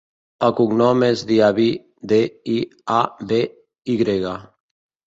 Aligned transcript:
El 0.45 0.53
cognom 0.59 1.05
és 1.07 1.21
Diaby: 1.33 1.67
de, 2.15 2.21
i, 2.55 2.59
a, 2.99 3.05
be, 3.35 3.43
i 3.97 4.01
grega. 4.03 4.35